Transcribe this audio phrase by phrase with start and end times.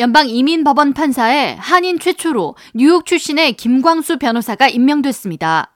[0.00, 5.74] 연방 이민 법원 판사에 한인 최초로 뉴욕 출신의 김광수 변호사가 임명됐습니다.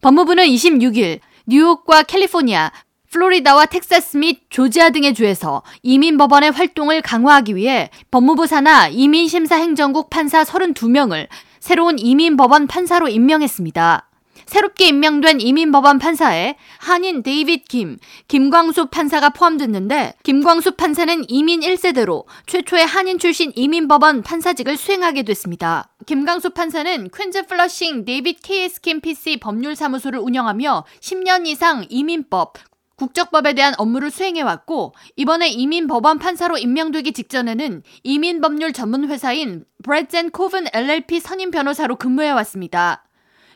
[0.00, 2.72] 법무부는 26일 뉴욕과 캘리포니아,
[3.10, 10.44] 플로리다와 텍사스 및 조지아 등의 주에서 이민 법원의 활동을 강화하기 위해 법무부 산하 이민심사행정국 판사
[10.44, 11.28] 32명을
[11.60, 14.07] 새로운 이민 법원 판사로 임명했습니다.
[14.46, 17.98] 새롭게 임명된 이민법원 판사에 한인 데이빗 김,
[18.28, 25.90] 김광수 판사가 포함됐는데 김광수 판사는 이민 1세대로 최초의 한인 출신 이민법원 판사직을 수행하게 됐습니다.
[26.06, 32.54] 김광수 판사는 퀸즈 플러싱 데이빗 KS 김 PC 법률사무소를 운영하며 10년 이상 이민법,
[32.98, 40.30] 국적법에 대한 업무를 수행해왔고 이번에 이민 법원 판사로 임명되기 직전에는 이민 법률 전문 회사인 브레젠
[40.30, 43.04] 코븐 LLP 선임 변호사로 근무해왔습니다.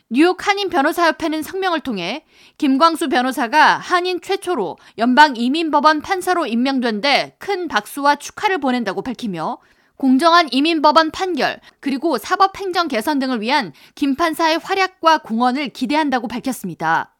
[0.09, 2.25] 뉴욕 한인 변호사협회는 성명을 통해
[2.57, 9.57] 김광수 변호사가 한인 최초로 연방 이민법원 판사로 임명된 데 큰 박수와 축하를 보낸다고 밝히며
[9.97, 17.15] 공정한 이민법원 판결 그리고 사법행정 개선 등을 위한 김 판사의 활약과 공헌을 기대한다고 밝혔습니다.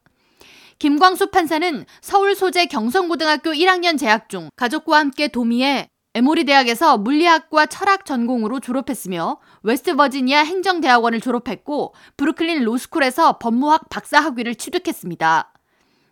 [0.80, 8.06] 김광수 판사는 서울 소재 경성고등학교 1학년 재학 중 가족과 함께 도미에 에모리 대학에서 물리학과 철학
[8.06, 15.52] 전공으로 졸업했으며 웨스트버지니아 행정대학원을 졸업했고 브루클린 로스쿨에서 법무학 박사 학위를 취득했습니다.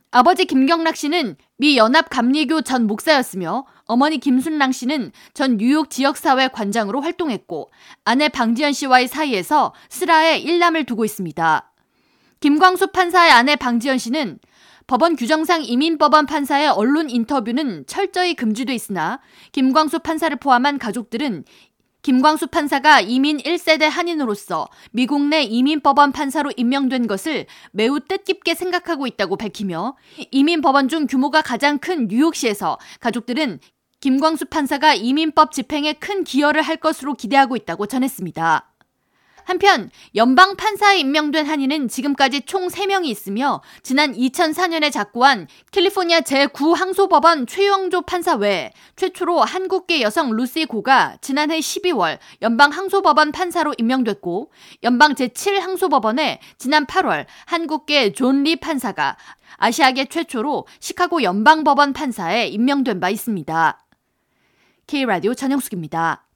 [0.10, 7.00] 아버지 김경락 씨는 미 연합 감리교 전 목사였으며 어머니 김순랑 씨는 전 뉴욕 지역사회 관장으로
[7.02, 7.72] 활동했고
[8.04, 11.72] 아내 방지연 씨와의 사이에서 슬하에 일남을 두고 있습니다.
[12.40, 14.40] 김광수 판사의 아내 방지연 씨는
[14.92, 19.22] 법원 규정상 이민법원 판사의 언론 인터뷰는 철저히 금지돼 있으나
[19.54, 21.46] 김광수 판사를 포함한 가족들은
[22.02, 29.38] 김광수 판사가 이민 1세대 한인으로서 미국 내 이민법원 판사로 임명된 것을 매우 뜻깊게 생각하고 있다고
[29.38, 29.96] 밝히며
[30.30, 33.62] 이민법원 중 규모가 가장 큰 뉴욕시에서 가족들은
[34.02, 38.71] 김광수 판사가 이민법 집행에 큰 기여를 할 것으로 기대하고 있다고 전했습니다.
[39.46, 48.02] 한편 연방 판사에 임명된 한인은 지금까지 총 3명이 있으며 지난 2004년에 작고한 캘리포니아 제9항소법원 최영조
[48.02, 54.52] 판사 외에 최초로 한국계 여성 루시 고가 지난해 12월 연방 항소법원 판사로 임명됐고
[54.84, 59.18] 연방 제7항소법원에 지난 8월 한국계 존 리 판사가
[59.58, 63.86] 아시아계 최초로 시카고 연방법원 판사에 임명된 바 있습니다.
[64.88, 66.31] K라디오 전영숙입니다.